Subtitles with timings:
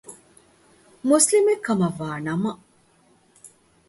[1.09, 2.51] މުސްލިމެއްކަމަށްވާ ނަމަ